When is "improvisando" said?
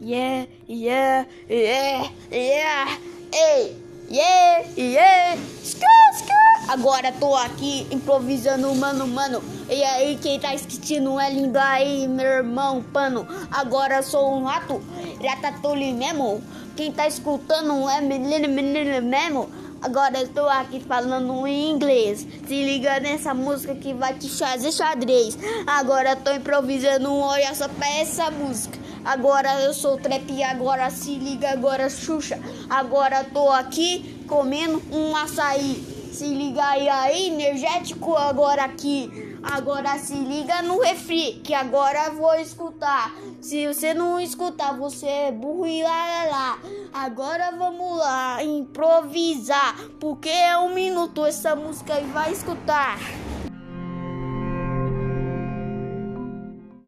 7.90-8.74, 26.32-27.14